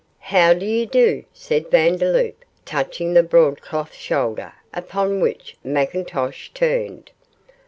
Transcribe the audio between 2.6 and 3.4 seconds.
touching the